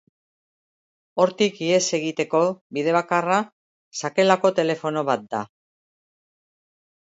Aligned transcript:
Hortik 1.23 1.59
ihes 1.65 1.81
egiteko 1.97 2.41
bide 2.79 2.97
bakarra 2.97 3.37
sakelako 4.01 4.53
telefono 4.63 5.07
bat 5.13 5.31
da. 5.37 5.45